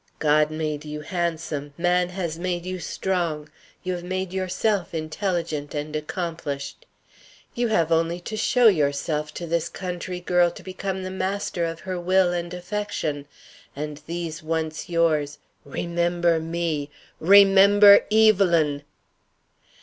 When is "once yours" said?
14.41-15.37